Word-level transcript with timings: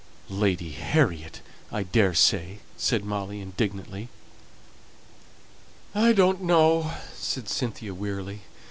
"Lady 0.33 0.71
Harriet! 0.71 1.41
I 1.71 1.83
daresay," 1.83 2.57
said 2.75 3.05
Molly, 3.05 3.39
indignantly. 3.39 4.09
"I 5.93 6.11
don't 6.11 6.41
know," 6.41 6.95
said 7.13 7.47
Cynthia, 7.47 7.93
wearily. 7.93 8.41